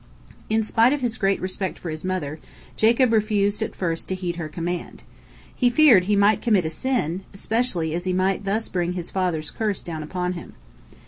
In 0.49 0.63
spite 0.63 0.93
of 0.93 1.01
his 1.01 1.15
great 1.19 1.39
respect 1.39 1.77
for 1.77 1.91
his 1.91 2.03
mother, 2.03 2.39
Jacob 2.75 3.13
refused 3.13 3.61
at 3.61 3.75
first 3.75 4.07
to 4.09 4.15
heed 4.15 4.37
her 4.37 4.49
command. 4.49 5.03
He 5.53 5.69
feared 5.69 6.05
he 6.05 6.15
might 6.15 6.41
commit 6.41 6.65
a 6.65 6.71
sin, 6.71 7.23
especially 7.35 7.93
as 7.93 8.05
he 8.05 8.11
might 8.13 8.43
thus 8.43 8.67
bring 8.67 8.93
his 8.93 9.11
father's 9.11 9.51
curse 9.51 9.83
down 9.83 10.01
upon 10.01 10.33
him. 10.33 10.53